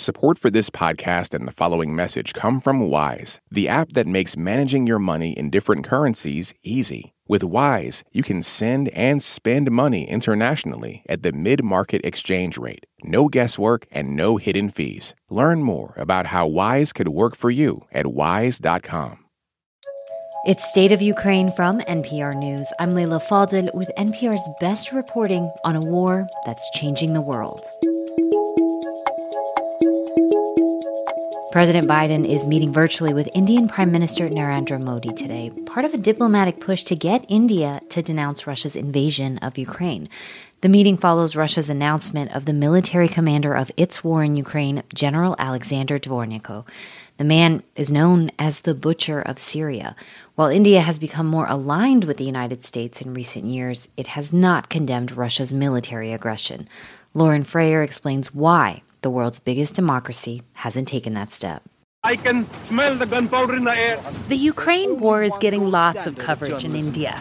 Support 0.00 0.38
for 0.38 0.48
this 0.48 0.70
podcast 0.70 1.34
and 1.34 1.44
the 1.44 1.52
following 1.52 1.92
message 1.92 2.32
come 2.32 2.60
from 2.60 2.88
Wise, 2.88 3.40
the 3.50 3.68
app 3.68 3.90
that 3.94 4.06
makes 4.06 4.36
managing 4.36 4.86
your 4.86 5.00
money 5.00 5.32
in 5.32 5.50
different 5.50 5.84
currencies 5.84 6.54
easy. 6.62 7.14
With 7.26 7.42
Wise, 7.42 8.04
you 8.12 8.22
can 8.22 8.44
send 8.44 8.90
and 8.90 9.20
spend 9.20 9.72
money 9.72 10.08
internationally 10.08 11.02
at 11.08 11.24
the 11.24 11.32
mid 11.32 11.64
market 11.64 12.00
exchange 12.04 12.56
rate. 12.56 12.86
No 13.02 13.26
guesswork 13.26 13.88
and 13.90 14.14
no 14.14 14.36
hidden 14.36 14.70
fees. 14.70 15.16
Learn 15.30 15.64
more 15.64 15.94
about 15.96 16.26
how 16.26 16.46
Wise 16.46 16.92
could 16.92 17.08
work 17.08 17.34
for 17.34 17.50
you 17.50 17.80
at 17.90 18.06
wise.com. 18.06 19.24
It's 20.46 20.70
State 20.70 20.92
of 20.92 21.02
Ukraine 21.02 21.50
from 21.50 21.80
NPR 21.80 22.36
News. 22.36 22.72
I'm 22.78 22.94
Leila 22.94 23.18
Fadel 23.18 23.74
with 23.74 23.90
NPR's 23.98 24.48
best 24.60 24.92
reporting 24.92 25.50
on 25.64 25.74
a 25.74 25.80
war 25.80 26.28
that's 26.46 26.70
changing 26.70 27.14
the 27.14 27.20
world. 27.20 27.60
President 31.50 31.88
Biden 31.88 32.28
is 32.28 32.46
meeting 32.46 32.74
virtually 32.74 33.14
with 33.14 33.30
Indian 33.34 33.68
Prime 33.68 33.90
Minister 33.90 34.28
Narendra 34.28 34.78
Modi 34.78 35.14
today, 35.14 35.50
part 35.64 35.86
of 35.86 35.94
a 35.94 35.98
diplomatic 35.98 36.60
push 36.60 36.84
to 36.84 36.94
get 36.94 37.24
India 37.26 37.80
to 37.88 38.02
denounce 38.02 38.46
Russia's 38.46 38.76
invasion 38.76 39.38
of 39.38 39.56
Ukraine. 39.56 40.10
The 40.60 40.68
meeting 40.68 40.98
follows 40.98 41.34
Russia's 41.34 41.70
announcement 41.70 42.32
of 42.32 42.44
the 42.44 42.52
military 42.52 43.08
commander 43.08 43.54
of 43.54 43.72
its 43.78 44.04
war 44.04 44.22
in 44.22 44.36
Ukraine, 44.36 44.82
General 44.92 45.34
Alexander 45.38 45.98
Dvornikov. 45.98 46.66
The 47.16 47.24
man 47.24 47.62
is 47.74 47.90
known 47.90 48.30
as 48.38 48.60
the 48.60 48.74
Butcher 48.74 49.22
of 49.22 49.38
Syria. 49.38 49.96
While 50.34 50.48
India 50.48 50.82
has 50.82 50.98
become 50.98 51.26
more 51.26 51.46
aligned 51.48 52.04
with 52.04 52.18
the 52.18 52.24
United 52.24 52.62
States 52.62 53.00
in 53.00 53.14
recent 53.14 53.46
years, 53.46 53.88
it 53.96 54.08
has 54.08 54.34
not 54.34 54.68
condemned 54.68 55.12
Russia's 55.16 55.54
military 55.54 56.12
aggression. 56.12 56.68
Lauren 57.14 57.42
Frayer 57.42 57.82
explains 57.82 58.34
why 58.34 58.82
the 59.02 59.10
world's 59.10 59.38
biggest 59.38 59.74
democracy 59.74 60.42
hasn't 60.52 60.88
taken 60.88 61.14
that 61.14 61.30
step. 61.30 61.62
I 62.04 62.16
can 62.16 62.44
smell 62.44 62.96
the 62.96 63.06
gunpowder 63.06 63.56
in 63.56 63.64
the 63.64 63.76
air. 63.76 64.02
The 64.28 64.36
Ukraine 64.36 65.00
war 65.00 65.22
is 65.22 65.36
getting 65.38 65.70
lots 65.70 66.06
of 66.06 66.16
coverage 66.16 66.64
in 66.64 66.74
India. 66.74 67.18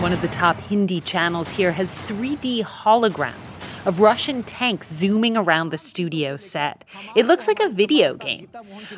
One 0.00 0.12
of 0.12 0.20
the 0.22 0.28
top 0.28 0.56
Hindi 0.56 1.00
channels 1.00 1.48
here 1.50 1.72
has 1.72 1.94
3D 1.94 2.64
holograms 2.64 3.58
of 3.86 4.00
Russian 4.00 4.42
tanks 4.42 4.92
zooming 4.92 5.36
around 5.36 5.70
the 5.70 5.78
studio 5.78 6.36
set. 6.36 6.84
It 7.16 7.26
looks 7.26 7.46
like 7.46 7.60
a 7.60 7.68
video 7.68 8.14
game. 8.14 8.48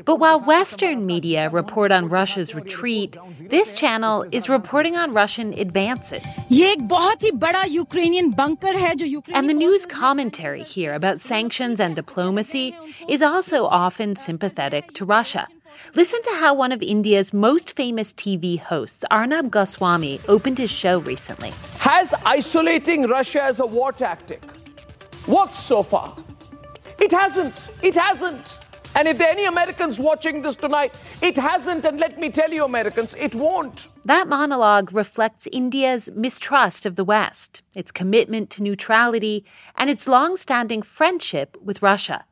But 0.04 0.16
while 0.16 0.40
Western 0.40 1.06
media 1.06 1.48
report 1.50 1.92
on 1.92 2.08
Russia's 2.08 2.54
retreat, 2.54 3.16
this 3.38 3.72
channel 3.72 4.24
is 4.32 4.48
reporting 4.48 4.96
on 4.96 5.12
Russian 5.12 5.52
advances. 5.54 6.22
And 9.34 9.48
the 9.48 9.54
news 9.54 9.86
commentary 9.86 10.62
here 10.62 10.94
about 10.94 11.20
sanctions 11.20 11.80
and 11.80 11.96
diplomacy 11.96 12.76
is 13.08 13.22
also 13.22 13.66
often 13.66 14.16
sympathetic 14.16 14.92
to 14.94 15.04
Russia. 15.04 15.48
Listen 15.94 16.20
to 16.22 16.30
how 16.34 16.52
one 16.54 16.70
of 16.70 16.82
India's 16.82 17.32
most 17.32 17.74
famous 17.74 18.12
TV 18.12 18.58
hosts, 18.58 19.04
Arnab 19.10 19.50
Goswami, 19.50 20.20
opened 20.28 20.58
his 20.58 20.70
show 20.70 21.00
recently. 21.00 21.52
Has 21.78 22.14
isolating 22.26 23.08
Russia 23.08 23.42
as 23.42 23.58
a 23.58 23.66
war 23.66 23.90
tactic 23.90 24.42
worked 25.26 25.56
so 25.56 25.82
far? 25.82 26.16
It 26.98 27.10
hasn't. 27.10 27.68
It 27.82 27.94
hasn't. 27.94 28.58
And 28.94 29.08
if 29.08 29.16
there 29.16 29.28
are 29.28 29.32
any 29.32 29.46
Americans 29.46 29.98
watching 29.98 30.42
this 30.42 30.56
tonight, 30.56 30.98
it 31.22 31.36
hasn't. 31.36 31.84
And 31.84 31.98
let 31.98 32.18
me 32.18 32.28
tell 32.30 32.52
you, 32.52 32.64
Americans, 32.64 33.14
it 33.18 33.34
won't. 33.34 33.88
That 34.04 34.28
monologue 34.28 34.92
reflects 34.92 35.48
India's 35.50 36.10
mistrust 36.14 36.84
of 36.84 36.96
the 36.96 37.04
West, 37.04 37.62
its 37.74 37.90
commitment 37.90 38.50
to 38.50 38.62
neutrality, 38.62 39.44
and 39.76 39.88
its 39.88 40.06
long 40.06 40.36
standing 40.36 40.82
friendship 40.82 41.56
with 41.62 41.80
Russia. 41.80 42.26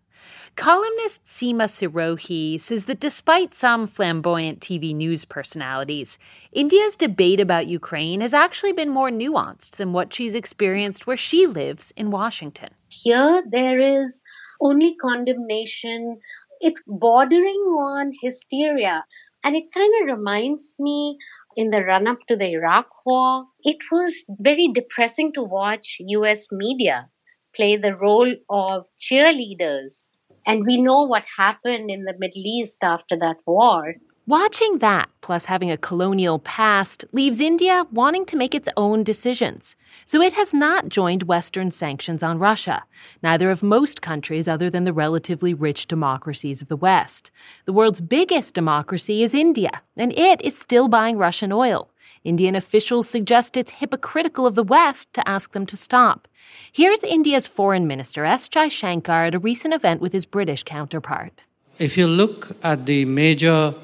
Columnist 0.56 1.24
Seema 1.24 1.66
Sirohi 1.66 2.60
says 2.60 2.84
that 2.84 3.00
despite 3.00 3.54
some 3.54 3.86
flamboyant 3.86 4.60
TV 4.60 4.94
news 4.94 5.24
personalities, 5.24 6.18
India's 6.52 6.96
debate 6.96 7.40
about 7.40 7.66
Ukraine 7.66 8.20
has 8.20 8.34
actually 8.34 8.72
been 8.72 8.90
more 8.90 9.10
nuanced 9.10 9.76
than 9.76 9.92
what 9.92 10.12
she's 10.12 10.34
experienced 10.34 11.06
where 11.06 11.16
she 11.16 11.46
lives 11.46 11.92
in 11.96 12.10
Washington. 12.10 12.70
Here, 12.88 13.42
there 13.50 13.80
is 13.80 14.20
only 14.60 14.96
condemnation. 14.96 16.18
It's 16.60 16.82
bordering 16.86 17.62
on 17.78 18.12
hysteria. 18.22 19.04
And 19.42 19.56
it 19.56 19.72
kind 19.72 19.92
of 20.02 20.18
reminds 20.18 20.74
me 20.78 21.16
in 21.56 21.70
the 21.70 21.82
run 21.82 22.06
up 22.06 22.18
to 22.28 22.36
the 22.36 22.50
Iraq 22.52 22.86
war, 23.06 23.46
it 23.62 23.78
was 23.90 24.24
very 24.28 24.68
depressing 24.68 25.32
to 25.32 25.42
watch 25.42 25.96
US 26.00 26.52
media 26.52 27.08
play 27.54 27.76
the 27.76 27.96
role 27.96 28.32
of 28.48 28.84
cheerleaders 29.00 30.04
and 30.46 30.64
we 30.66 30.80
know 30.80 31.04
what 31.04 31.24
happened 31.36 31.90
in 31.90 32.04
the 32.04 32.14
Middle 32.18 32.42
East 32.44 32.78
after 32.82 33.16
that 33.18 33.36
war. 33.46 33.94
Watching 34.26 34.78
that, 34.78 35.08
plus 35.22 35.46
having 35.46 35.72
a 35.72 35.76
colonial 35.76 36.38
past, 36.38 37.04
leaves 37.10 37.40
India 37.40 37.84
wanting 37.90 38.24
to 38.26 38.36
make 38.36 38.54
its 38.54 38.68
own 38.76 39.02
decisions. 39.02 39.74
So 40.04 40.22
it 40.22 40.34
has 40.34 40.54
not 40.54 40.88
joined 40.88 41.24
Western 41.24 41.72
sanctions 41.72 42.22
on 42.22 42.38
Russia. 42.38 42.84
Neither 43.24 43.48
have 43.48 43.62
most 43.62 44.02
countries 44.02 44.46
other 44.46 44.70
than 44.70 44.84
the 44.84 44.92
relatively 44.92 45.52
rich 45.52 45.88
democracies 45.88 46.62
of 46.62 46.68
the 46.68 46.76
West. 46.76 47.32
The 47.64 47.72
world's 47.72 48.00
biggest 48.00 48.54
democracy 48.54 49.24
is 49.24 49.34
India, 49.34 49.82
and 49.96 50.12
it 50.12 50.40
is 50.42 50.56
still 50.56 50.86
buying 50.86 51.18
Russian 51.18 51.50
oil. 51.50 51.90
Indian 52.22 52.54
officials 52.54 53.08
suggest 53.08 53.56
it's 53.56 53.70
hypocritical 53.70 54.46
of 54.46 54.54
the 54.54 54.62
West 54.62 55.12
to 55.14 55.26
ask 55.26 55.52
them 55.52 55.64
to 55.64 55.76
stop. 55.76 56.28
Here's 56.70 57.02
India's 57.02 57.46
foreign 57.46 57.86
minister, 57.86 58.26
S. 58.26 58.46
Jaishankar, 58.46 59.28
at 59.28 59.34
a 59.34 59.38
recent 59.38 59.72
event 59.72 60.02
with 60.02 60.12
his 60.12 60.26
British 60.26 60.62
counterpart. 60.62 61.46
If 61.78 61.96
you 61.96 62.06
look 62.06 62.50
at 62.62 62.84
the 62.84 63.06
major 63.06 63.74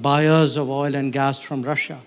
buyers 0.00 0.56
of 0.56 0.68
oil 0.68 0.96
and 0.96 1.12
gas 1.12 1.38
from 1.38 1.62
Russia, 1.62 2.00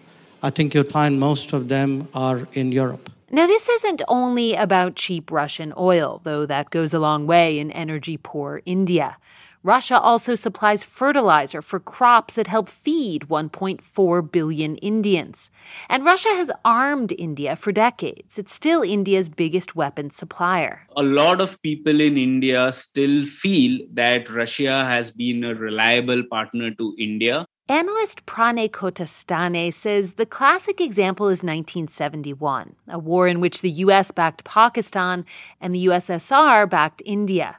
I 0.44 0.50
think 0.50 0.74
you'll 0.74 0.84
find 0.84 1.22
most 1.22 1.54
of 1.54 1.70
them 1.70 2.10
are 2.14 2.48
in 2.52 2.74
Europe. 2.74 3.10
Now, 3.30 3.48
this 3.48 3.68
isn't 3.70 4.02
only 4.08 4.56
about 4.56 4.96
cheap 4.96 5.32
Russian 5.32 5.74
oil, 5.78 6.22
though 6.24 6.46
that 6.46 6.70
goes 6.70 6.94
a 6.94 7.00
long 7.00 7.28
way 7.28 7.60
in 7.60 7.72
energy 7.72 8.18
poor 8.18 8.62
India. 8.66 9.18
Russia 9.64 10.00
also 10.00 10.36
supplies 10.36 10.84
fertilizer 10.84 11.62
for 11.62 11.80
crops 11.80 12.36
that 12.36 12.48
help 12.48 12.70
feed 12.70 13.28
1.4 13.28 14.32
billion 14.32 14.76
Indians. 14.78 15.50
And 15.90 16.06
Russia 16.06 16.30
has 16.30 16.52
armed 16.64 17.14
India 17.18 17.56
for 17.56 17.72
decades. 17.72 18.38
It's 18.38 18.54
still 18.54 18.82
India's 18.82 19.30
biggest 19.30 19.76
weapons 19.76 20.16
supplier. 20.16 20.88
A 20.96 21.04
lot 21.04 21.42
of 21.42 21.62
people 21.62 22.00
in 22.00 22.18
India 22.18 22.72
still 22.72 23.26
feel 23.26 23.86
that 23.94 24.30
Russia 24.30 24.86
has 24.86 25.12
been 25.12 25.44
a 25.44 25.56
reliable 25.56 26.24
partner 26.24 26.72
to 26.72 26.96
India. 26.98 27.46
Analyst 27.70 28.26
Pranay 28.26 28.70
Kotasthane 28.70 29.74
says 29.74 30.14
the 30.14 30.26
classic 30.26 30.80
example 30.80 31.26
is 31.26 31.44
1971, 31.44 32.76
a 32.88 32.98
war 32.98 33.28
in 33.28 33.42
which 33.42 33.60
the 33.60 33.70
US 33.70 34.12
backed 34.12 34.46
Pakistan 34.46 35.26
and 35.60 35.76
the 35.76 35.86
USSR 35.88 36.70
backed 36.70 37.02
India. 37.06 37.58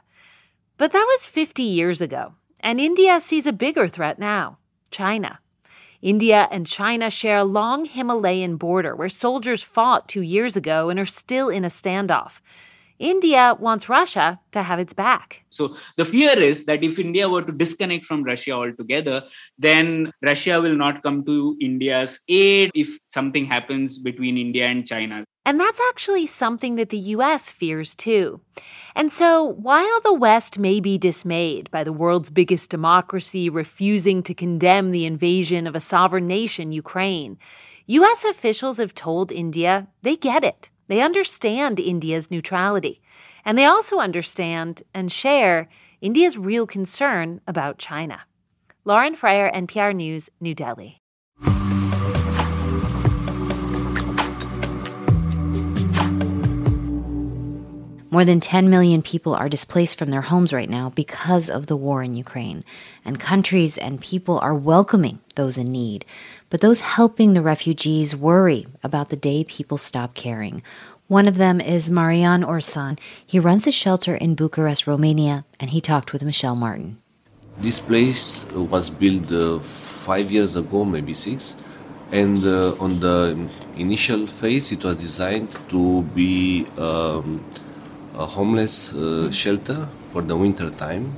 But 0.79 0.93
that 0.93 1.05
was 1.09 1.27
50 1.27 1.61
years 1.61 1.99
ago, 1.99 2.35
and 2.61 2.79
India 2.79 3.19
sees 3.19 3.45
a 3.45 3.51
bigger 3.51 3.89
threat 3.89 4.17
now 4.17 4.59
China. 4.91 5.39
India 6.01 6.47
and 6.51 6.65
China 6.65 7.09
share 7.09 7.39
a 7.39 7.43
long 7.43 7.83
Himalayan 7.83 8.55
border 8.55 8.95
where 8.95 9.09
soldiers 9.09 9.61
fought 9.61 10.07
two 10.07 10.21
years 10.21 10.55
ago 10.55 10.89
and 10.89 10.97
are 10.97 11.05
still 11.05 11.49
in 11.49 11.65
a 11.65 11.67
standoff. 11.67 12.39
India 12.97 13.57
wants 13.59 13.89
Russia 13.89 14.39
to 14.53 14.63
have 14.63 14.79
its 14.79 14.93
back. 14.93 15.43
So 15.49 15.75
the 15.97 16.05
fear 16.05 16.39
is 16.39 16.63
that 16.65 16.81
if 16.81 16.97
India 16.97 17.27
were 17.27 17.43
to 17.43 17.51
disconnect 17.51 18.05
from 18.05 18.23
Russia 18.23 18.51
altogether, 18.51 19.23
then 19.57 20.13
Russia 20.23 20.61
will 20.61 20.77
not 20.77 21.03
come 21.03 21.25
to 21.25 21.57
India's 21.59 22.21
aid 22.29 22.71
if 22.73 22.97
something 23.07 23.45
happens 23.45 23.97
between 23.97 24.37
India 24.37 24.67
and 24.67 24.87
China. 24.87 25.25
And 25.45 25.59
that's 25.59 25.79
actually 25.89 26.27
something 26.27 26.75
that 26.75 26.89
the 26.89 26.97
US 26.97 27.49
fears 27.49 27.95
too. 27.95 28.41
And 28.95 29.11
so, 29.11 29.43
while 29.43 30.01
the 30.01 30.13
West 30.13 30.59
may 30.59 30.79
be 30.79 30.97
dismayed 30.97 31.71
by 31.71 31.83
the 31.83 31.93
world's 31.93 32.29
biggest 32.29 32.69
democracy 32.69 33.49
refusing 33.49 34.21
to 34.23 34.33
condemn 34.33 34.91
the 34.91 35.05
invasion 35.05 35.65
of 35.65 35.75
a 35.75 35.81
sovereign 35.81 36.27
nation, 36.27 36.71
Ukraine, 36.71 37.37
US 37.87 38.23
officials 38.23 38.77
have 38.77 38.93
told 38.93 39.31
India 39.31 39.87
they 40.01 40.15
get 40.15 40.43
it. 40.43 40.69
They 40.87 41.01
understand 41.01 41.79
India's 41.79 42.29
neutrality. 42.29 43.01
And 43.45 43.57
they 43.57 43.65
also 43.65 43.99
understand 43.99 44.83
and 44.93 45.11
share 45.11 45.69
India's 46.01 46.37
real 46.37 46.67
concern 46.67 47.41
about 47.47 47.77
China. 47.77 48.21
Lauren 48.85 49.15
Frayer, 49.15 49.53
NPR 49.53 49.95
News, 49.95 50.29
New 50.39 50.55
Delhi. 50.55 50.98
More 58.19 58.25
than 58.25 58.41
10 58.41 58.69
million 58.69 59.01
people 59.01 59.33
are 59.33 59.47
displaced 59.47 59.97
from 59.97 60.09
their 60.09 60.27
homes 60.27 60.51
right 60.51 60.69
now 60.69 60.89
because 60.89 61.49
of 61.49 61.67
the 61.67 61.77
war 61.77 62.03
in 62.03 62.15
Ukraine. 62.15 62.65
And 63.05 63.17
countries 63.17 63.77
and 63.77 64.01
people 64.01 64.37
are 64.39 64.53
welcoming 64.53 65.19
those 65.35 65.57
in 65.57 65.67
need. 65.67 66.03
But 66.49 66.59
those 66.59 66.81
helping 66.81 67.33
the 67.33 67.41
refugees 67.41 68.17
worry 68.17 68.67
about 68.83 69.07
the 69.07 69.15
day 69.15 69.45
people 69.45 69.77
stop 69.77 70.15
caring. 70.15 70.61
One 71.07 71.29
of 71.29 71.37
them 71.37 71.61
is 71.61 71.89
Marian 71.89 72.43
Ursan. 72.43 72.99
He 73.25 73.39
runs 73.39 73.65
a 73.67 73.71
shelter 73.71 74.15
in 74.15 74.35
Bucharest, 74.35 74.85
Romania, 74.85 75.45
and 75.57 75.69
he 75.69 75.79
talked 75.79 76.11
with 76.11 76.21
Michel 76.21 76.57
Martin. 76.57 76.97
This 77.59 77.79
place 77.79 78.45
was 78.51 78.89
built 78.89 79.31
uh, 79.31 79.59
five 79.59 80.29
years 80.29 80.57
ago, 80.57 80.83
maybe 80.83 81.13
six, 81.13 81.55
and 82.11 82.45
uh, 82.45 82.83
on 82.83 82.99
the 82.99 83.49
initial 83.77 84.27
phase, 84.27 84.73
it 84.73 84.83
was 84.83 84.97
designed 84.97 85.57
to 85.69 86.03
be 86.13 86.67
um, 86.77 87.41
a 88.19 88.25
homeless 88.25 88.93
uh, 88.93 89.31
shelter 89.31 89.87
for 90.03 90.21
the 90.21 90.35
winter 90.35 90.69
time. 90.69 91.11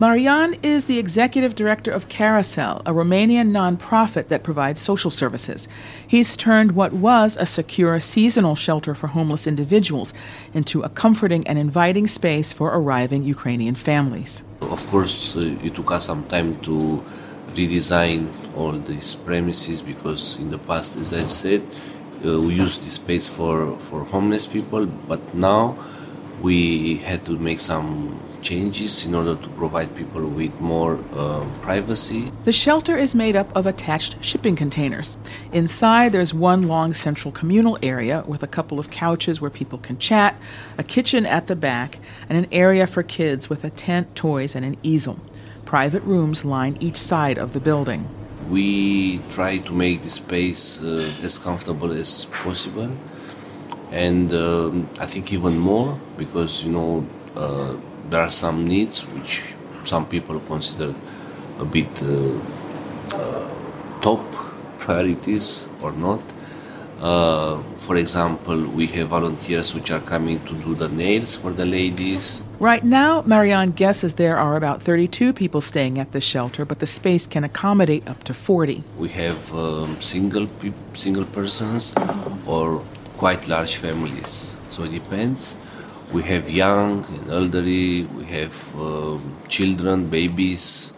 Marian 0.00 0.54
is 0.62 0.86
the 0.86 0.98
executive 0.98 1.54
director 1.54 1.90
of 1.90 2.08
Carusel, 2.08 2.80
a 2.84 2.92
Romanian 2.92 3.50
nonprofit 3.50 4.28
that 4.28 4.42
provides 4.42 4.80
social 4.80 5.10
services. 5.10 5.68
He's 6.06 6.36
turned 6.36 6.72
what 6.72 6.92
was 6.92 7.36
a 7.36 7.46
secure 7.46 7.98
seasonal 8.00 8.54
shelter 8.54 8.94
for 8.94 9.08
homeless 9.08 9.46
individuals 9.46 10.12
into 10.52 10.82
a 10.82 10.88
comforting 10.88 11.46
and 11.46 11.58
inviting 11.58 12.06
space 12.06 12.52
for 12.52 12.68
arriving 12.68 13.24
Ukrainian 13.24 13.74
families. 13.74 14.42
Of 14.62 14.86
course, 14.88 15.36
uh, 15.36 15.56
it 15.62 15.74
took 15.74 15.90
us 15.92 16.06
some 16.06 16.24
time 16.24 16.60
to 16.62 17.02
redesign 17.54 18.28
all 18.56 18.72
these 18.72 19.14
premises 19.14 19.80
because 19.80 20.38
in 20.40 20.50
the 20.50 20.58
past, 20.58 20.96
as 20.96 21.12
I 21.12 21.22
said, 21.22 21.62
uh, 22.26 22.40
we 22.40 22.54
used 22.54 22.82
this 22.82 22.94
space 22.94 23.28
for, 23.28 23.78
for 23.78 24.04
homeless 24.04 24.46
people, 24.46 24.86
but 24.86 25.22
now 25.34 25.76
we 26.44 26.96
had 26.96 27.24
to 27.24 27.38
make 27.38 27.58
some 27.58 28.20
changes 28.42 29.06
in 29.06 29.14
order 29.14 29.34
to 29.34 29.48
provide 29.60 29.88
people 29.96 30.20
with 30.28 30.52
more 30.60 30.98
uh, 31.14 31.42
privacy. 31.62 32.30
The 32.44 32.52
shelter 32.52 32.98
is 32.98 33.14
made 33.14 33.34
up 33.34 33.48
of 33.56 33.66
attached 33.66 34.22
shipping 34.22 34.54
containers. 34.54 35.16
Inside, 35.52 36.12
there's 36.12 36.34
one 36.34 36.68
long 36.68 36.92
central 36.92 37.32
communal 37.32 37.78
area 37.82 38.24
with 38.26 38.42
a 38.42 38.46
couple 38.46 38.78
of 38.78 38.90
couches 38.90 39.40
where 39.40 39.50
people 39.50 39.78
can 39.78 39.96
chat, 39.98 40.36
a 40.76 40.82
kitchen 40.82 41.24
at 41.24 41.46
the 41.46 41.56
back, 41.56 41.98
and 42.28 42.36
an 42.36 42.46
area 42.52 42.86
for 42.86 43.02
kids 43.02 43.48
with 43.48 43.64
a 43.64 43.70
tent, 43.70 44.14
toys, 44.14 44.54
and 44.54 44.66
an 44.66 44.76
easel. 44.82 45.18
Private 45.64 46.02
rooms 46.02 46.44
line 46.44 46.76
each 46.78 46.98
side 46.98 47.38
of 47.38 47.54
the 47.54 47.60
building. 47.60 48.06
We 48.50 49.20
try 49.30 49.56
to 49.56 49.72
make 49.72 50.02
the 50.02 50.10
space 50.10 50.84
uh, 50.84 51.00
as 51.22 51.38
comfortable 51.38 51.90
as 51.90 52.26
possible 52.26 52.90
and 53.94 54.32
um, 54.32 54.88
I 55.00 55.06
think 55.06 55.32
even 55.32 55.56
more 55.56 55.96
because 56.18 56.64
you 56.64 56.72
know 56.72 57.06
uh, 57.36 57.74
there 58.10 58.20
are 58.20 58.30
some 58.30 58.66
needs 58.66 59.02
which 59.14 59.54
some 59.84 60.06
people 60.06 60.40
consider 60.40 60.92
a 61.60 61.64
bit 61.64 62.02
uh, 62.02 62.34
uh, 63.14 63.48
top 64.00 64.20
priorities 64.78 65.68
or 65.80 65.92
not. 65.92 66.20
Uh, 67.00 67.58
for 67.76 67.96
example, 67.96 68.56
we 68.56 68.86
have 68.86 69.08
volunteers 69.08 69.74
which 69.74 69.90
are 69.90 70.00
coming 70.00 70.40
to 70.46 70.54
do 70.54 70.74
the 70.74 70.88
nails 70.88 71.34
for 71.34 71.50
the 71.52 71.66
ladies. 71.66 72.42
Right 72.58 72.82
now, 72.82 73.22
Marian 73.26 73.72
guesses 73.72 74.14
there 74.14 74.38
are 74.38 74.56
about 74.56 74.82
32 74.82 75.32
people 75.34 75.60
staying 75.60 75.98
at 75.98 76.12
the 76.12 76.20
shelter, 76.20 76.64
but 76.64 76.78
the 76.78 76.86
space 76.86 77.26
can 77.26 77.44
accommodate 77.44 78.08
up 78.08 78.24
to 78.24 78.32
40. 78.32 78.82
We 78.96 79.08
have 79.10 79.54
um, 79.54 80.00
single 80.00 80.46
pe- 80.46 80.72
single 80.94 81.26
persons 81.26 81.92
or 82.46 82.82
quite 83.24 83.48
large 83.48 83.76
families. 83.76 84.58
So 84.68 84.82
it 84.84 84.92
depends. 84.92 85.56
We 86.12 86.20
have 86.24 86.50
young 86.50 87.02
and 87.14 87.30
elderly. 87.30 88.04
We 88.18 88.24
have 88.38 88.54
um, 88.76 89.22
children, 89.48 90.10
babies. 90.10 90.92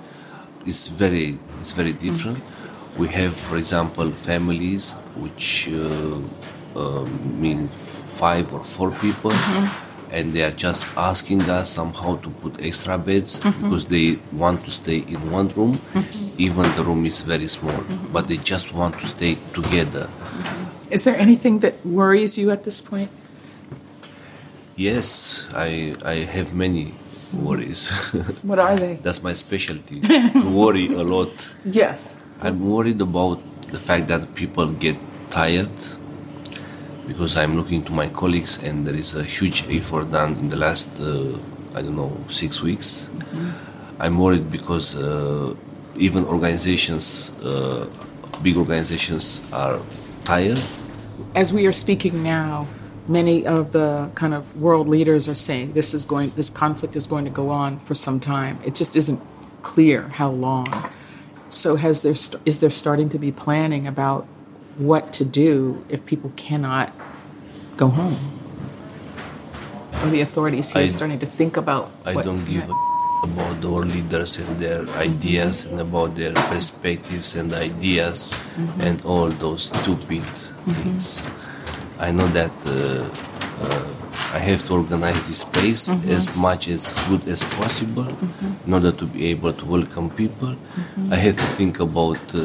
It's 0.66 0.88
very 0.88 1.38
it's 1.60 1.70
very 1.70 1.92
different. 1.92 2.38
Mm-hmm. 2.38 3.02
We 3.02 3.06
have, 3.18 3.32
for 3.32 3.56
example, 3.58 4.10
families 4.10 4.94
which 5.22 5.68
uh, 5.70 6.18
uh, 6.74 7.04
mean 7.42 7.68
five 8.22 8.52
or 8.52 8.62
four 8.74 8.90
people. 8.90 9.30
Mm-hmm 9.30 9.82
and 10.12 10.32
they 10.32 10.42
are 10.44 10.52
just 10.52 10.86
asking 10.96 11.42
us 11.50 11.68
somehow 11.68 12.14
to 12.24 12.30
put 12.42 12.60
extra 12.64 12.96
beds 12.96 13.40
mm-hmm. 13.40 13.62
because 13.62 13.84
they 13.86 14.16
want 14.32 14.60
to 14.64 14.70
stay 14.70 14.98
in 14.98 15.18
one 15.32 15.48
room 15.58 15.74
mm-hmm. 15.74 16.28
even 16.38 16.62
the 16.76 16.84
room 16.84 17.04
is 17.04 17.22
very 17.22 17.48
small 17.48 17.72
mm-hmm. 17.72 18.12
but 18.12 18.28
they 18.28 18.36
just 18.36 18.72
want 18.72 18.94
to 19.00 19.06
stay 19.06 19.34
together 19.52 20.08
is 20.90 21.04
there 21.04 21.16
anything 21.16 21.58
that 21.58 21.84
worries 21.84 22.38
you 22.38 22.50
at 22.50 22.64
this 22.64 22.80
point? 22.80 23.10
Yes, 24.76 25.48
I 25.56 25.94
I 26.04 26.24
have 26.24 26.54
many 26.54 26.92
worries. 27.32 27.90
What 28.42 28.58
are 28.58 28.76
they? 28.76 28.94
That's 29.02 29.22
my 29.22 29.32
specialty. 29.32 30.00
to 30.42 30.48
worry 30.52 30.86
a 30.88 31.02
lot. 31.02 31.56
Yes. 31.64 32.18
I'm 32.42 32.60
worried 32.68 33.00
about 33.00 33.40
the 33.72 33.78
fact 33.78 34.08
that 34.08 34.34
people 34.34 34.68
get 34.68 34.96
tired 35.30 35.72
because 37.08 37.36
I'm 37.36 37.56
looking 37.56 37.82
to 37.84 37.92
my 37.92 38.08
colleagues 38.08 38.62
and 38.62 38.86
there 38.86 38.94
is 38.94 39.14
a 39.14 39.24
huge 39.24 39.64
effort 39.70 40.10
done 40.10 40.36
in 40.36 40.48
the 40.48 40.56
last 40.56 41.00
uh, 41.00 41.38
I 41.74 41.82
don't 41.82 41.96
know 41.96 42.12
six 42.28 42.62
weeks. 42.62 43.10
Mm-hmm. 43.12 44.02
I'm 44.02 44.18
worried 44.18 44.50
because 44.50 44.96
uh, 44.96 45.54
even 45.96 46.24
organizations, 46.24 47.32
uh, 47.44 47.86
big 48.42 48.56
organizations, 48.56 49.40
are 49.52 49.80
tired. 50.26 50.60
As 51.34 51.52
we 51.52 51.66
are 51.66 51.72
speaking 51.72 52.22
now, 52.22 52.66
many 53.08 53.46
of 53.46 53.72
the 53.72 54.10
kind 54.14 54.34
of 54.34 54.56
world 54.56 54.88
leaders 54.88 55.28
are 55.28 55.34
saying 55.34 55.72
this 55.72 55.94
is 55.94 56.04
going 56.04 56.30
this 56.30 56.50
conflict 56.50 56.96
is 56.96 57.06
going 57.06 57.24
to 57.24 57.30
go 57.30 57.50
on 57.50 57.78
for 57.78 57.94
some 57.94 58.20
time. 58.20 58.58
It 58.64 58.74
just 58.74 58.96
isn't 58.96 59.20
clear 59.62 60.08
how 60.08 60.30
long. 60.30 60.66
So 61.48 61.76
has 61.76 62.02
there 62.02 62.16
is 62.44 62.60
there 62.60 62.70
starting 62.70 63.08
to 63.10 63.18
be 63.18 63.32
planning 63.32 63.86
about 63.86 64.26
what 64.76 65.12
to 65.14 65.24
do 65.24 65.84
if 65.88 66.04
people 66.04 66.32
cannot 66.36 66.92
go 67.76 67.88
home? 67.88 68.16
Are 70.02 70.10
the 70.10 70.20
authorities 70.20 70.72
here 70.72 70.82
I, 70.82 70.86
starting 70.88 71.18
to 71.20 71.26
think 71.26 71.56
about 71.56 71.88
what 72.04 72.16
I 72.16 72.22
don't 72.22 72.46
give 72.46 72.68
a 72.68 72.95
about 73.22 73.64
our 73.64 73.84
leaders 73.84 74.38
and 74.38 74.58
their 74.58 74.86
ideas 74.96 75.66
and 75.66 75.80
about 75.80 76.14
their 76.14 76.32
perspectives 76.32 77.36
and 77.36 77.52
ideas 77.54 78.32
mm-hmm. 78.32 78.80
and 78.80 79.04
all 79.04 79.28
those 79.28 79.64
stupid 79.64 80.22
mm-hmm. 80.22 80.70
things. 80.72 81.26
I 81.98 82.12
know 82.12 82.28
that 82.28 82.52
uh, 82.66 83.04
uh, 83.64 83.96
I 84.34 84.38
have 84.38 84.62
to 84.64 84.74
organize 84.74 85.28
this 85.28 85.40
space 85.40 85.88
mm-hmm. 85.88 86.10
as 86.10 86.36
much 86.36 86.68
as 86.68 86.96
good 87.08 87.26
as 87.28 87.44
possible 87.44 88.04
mm-hmm. 88.04 88.66
in 88.66 88.74
order 88.74 88.92
to 88.92 89.06
be 89.06 89.26
able 89.26 89.52
to 89.52 89.64
welcome 89.64 90.10
people. 90.10 90.48
Mm-hmm. 90.48 91.12
I 91.12 91.16
have 91.16 91.36
to 91.36 91.48
think 91.58 91.80
about 91.80 92.20
uh, 92.34 92.44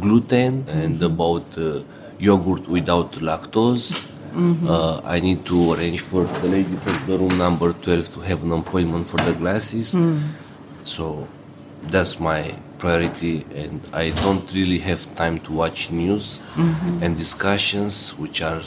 gluten 0.00 0.64
and 0.68 0.94
mm-hmm. 0.94 1.12
about 1.12 1.46
uh, 1.58 1.80
yogurt 2.18 2.68
without 2.68 3.12
lactose 3.12 4.15
Mm-hmm. 4.36 4.68
Uh, 4.68 5.00
I 5.04 5.18
need 5.20 5.46
to 5.46 5.72
arrange 5.72 6.00
for 6.00 6.24
the 6.24 6.48
lady 6.48 6.76
from 6.76 7.06
the 7.06 7.16
room 7.16 7.38
number 7.38 7.72
12 7.72 8.12
to 8.14 8.20
have 8.20 8.44
an 8.44 8.52
appointment 8.52 9.06
for 9.06 9.16
the 9.18 9.32
glasses. 9.32 9.94
Mm. 9.94 10.20
So 10.84 11.26
that's 11.84 12.20
my 12.20 12.54
priority, 12.78 13.46
and 13.54 13.80
I 13.94 14.10
don't 14.10 14.52
really 14.52 14.78
have 14.80 15.02
time 15.14 15.38
to 15.40 15.52
watch 15.52 15.90
news 15.90 16.40
mm-hmm. 16.54 17.02
and 17.02 17.16
discussions 17.16 18.10
which 18.18 18.42
are, 18.42 18.60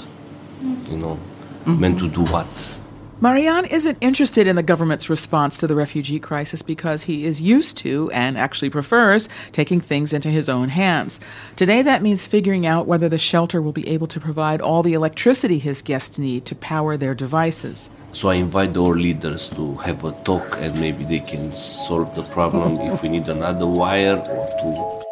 you 0.90 0.98
know, 0.98 1.20
mm-hmm. 1.66 1.80
meant 1.80 2.00
to 2.00 2.10
do 2.10 2.26
what. 2.26 2.79
Marian 3.22 3.66
isn't 3.66 3.98
interested 4.00 4.48
in 4.48 4.56
the 4.56 4.64
government's 4.64 5.10
response 5.10 5.58
to 5.58 5.68
the 5.68 5.76
refugee 5.76 6.20
crisis 6.20 6.62
because 6.62 7.04
he 7.04 7.26
is 7.26 7.42
used 7.42 7.76
to 7.76 8.10
and 8.12 8.38
actually 8.38 8.70
prefers 8.70 9.28
taking 9.52 9.82
things 9.82 10.14
into 10.14 10.30
his 10.30 10.48
own 10.48 10.70
hands. 10.70 11.20
Today, 11.58 11.82
that 11.82 12.02
means 12.02 12.26
figuring 12.26 12.66
out 12.66 12.88
whether 12.88 13.10
the 13.10 13.18
shelter 13.18 13.62
will 13.62 13.74
be 13.74 13.86
able 13.90 14.08
to 14.08 14.22
provide 14.22 14.62
all 14.62 14.84
the 14.84 14.94
electricity 14.94 15.60
his 15.60 15.82
guests 15.82 16.18
need 16.18 16.46
to 16.46 16.56
power 16.56 16.96
their 16.96 17.14
devices. 17.14 17.90
So 18.14 18.30
I 18.30 18.36
invite 18.36 18.78
our 18.78 18.96
leaders 18.96 19.50
to 19.50 19.76
have 19.76 20.06
a 20.06 20.14
talk 20.24 20.56
and 20.62 20.80
maybe 20.80 21.04
they 21.04 21.20
can 21.20 21.52
solve 21.52 22.16
the 22.16 22.24
problem 22.24 22.80
if 22.80 23.04
we 23.04 23.10
need 23.10 23.28
another 23.28 23.68
wire 23.68 24.16
or 24.16 24.48
to 24.48 25.09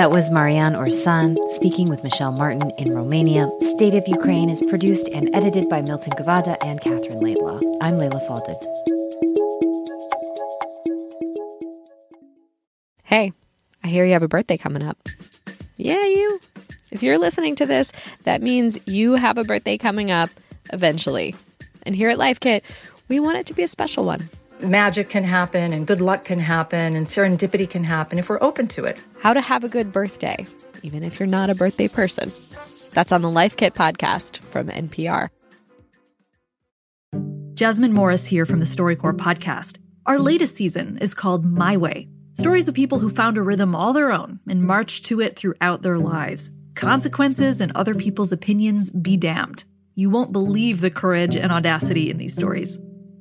That 0.00 0.10
was 0.10 0.30
Marian 0.30 0.72
Ursan 0.76 1.36
speaking 1.50 1.90
with 1.90 2.02
Michel 2.02 2.32
Martin 2.32 2.70
in 2.78 2.94
Romania. 2.94 3.50
State 3.60 3.94
of 3.94 4.08
Ukraine 4.08 4.48
is 4.48 4.62
produced 4.62 5.06
and 5.08 5.28
edited 5.34 5.68
by 5.68 5.82
Milton 5.82 6.14
Guevara 6.16 6.56
and 6.64 6.80
Catherine 6.80 7.20
Laidlaw. 7.20 7.60
I'm 7.82 7.98
Leila 7.98 8.18
Fadel. 8.26 8.56
Hey, 13.04 13.34
I 13.84 13.88
hear 13.88 14.06
you 14.06 14.14
have 14.14 14.22
a 14.22 14.28
birthday 14.28 14.56
coming 14.56 14.82
up. 14.82 14.96
Yeah, 15.76 16.06
you. 16.06 16.40
If 16.90 17.02
you're 17.02 17.18
listening 17.18 17.54
to 17.56 17.66
this, 17.66 17.92
that 18.24 18.40
means 18.40 18.78
you 18.86 19.16
have 19.16 19.36
a 19.36 19.44
birthday 19.44 19.76
coming 19.76 20.10
up 20.10 20.30
eventually. 20.72 21.34
And 21.82 21.94
here 21.94 22.08
at 22.08 22.16
Life 22.16 22.40
Kit, 22.40 22.64
we 23.08 23.20
want 23.20 23.36
it 23.36 23.44
to 23.48 23.52
be 23.52 23.64
a 23.64 23.68
special 23.68 24.04
one 24.06 24.30
magic 24.62 25.08
can 25.08 25.24
happen 25.24 25.72
and 25.72 25.86
good 25.86 26.00
luck 26.00 26.24
can 26.24 26.38
happen 26.38 26.96
and 26.96 27.06
serendipity 27.06 27.68
can 27.68 27.84
happen 27.84 28.18
if 28.18 28.28
we're 28.28 28.42
open 28.42 28.68
to 28.68 28.84
it. 28.84 29.00
How 29.20 29.32
to 29.32 29.40
have 29.40 29.64
a 29.64 29.68
good 29.68 29.92
birthday, 29.92 30.46
even 30.82 31.02
if 31.02 31.18
you're 31.18 31.26
not 31.26 31.50
a 31.50 31.54
birthday 31.54 31.88
person. 31.88 32.32
That's 32.90 33.12
on 33.12 33.22
the 33.22 33.30
Life 33.30 33.56
Kit 33.56 33.74
podcast 33.74 34.38
from 34.38 34.68
NPR. 34.68 35.28
Jasmine 37.54 37.92
Morris 37.92 38.26
here 38.26 38.46
from 38.46 38.60
the 38.60 38.66
StoryCorps 38.66 39.18
podcast. 39.18 39.78
Our 40.06 40.18
latest 40.18 40.56
season 40.56 40.98
is 40.98 41.14
called 41.14 41.44
My 41.44 41.76
Way 41.76 42.08
stories 42.40 42.68
of 42.68 42.74
people 42.74 42.98
who 42.98 43.10
found 43.10 43.36
a 43.36 43.42
rhythm 43.42 43.74
all 43.74 43.92
their 43.92 44.10
own 44.10 44.40
and 44.48 44.64
marched 44.64 45.04
to 45.04 45.20
it 45.20 45.36
throughout 45.36 45.82
their 45.82 45.98
lives. 45.98 46.50
Consequences 46.74 47.60
and 47.60 47.70
other 47.74 47.94
people's 47.94 48.32
opinions 48.32 48.90
be 48.90 49.16
damned. 49.16 49.64
You 49.94 50.08
won't 50.08 50.32
believe 50.32 50.80
the 50.80 50.90
courage 50.90 51.36
and 51.36 51.52
audacity 51.52 52.10
in 52.10 52.16
these 52.16 52.34
stories. 52.34 52.78